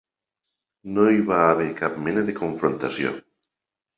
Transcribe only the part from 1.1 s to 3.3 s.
va haver cap mena de confrontació.